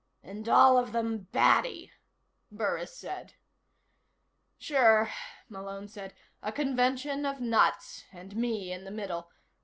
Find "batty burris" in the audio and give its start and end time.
1.31-2.97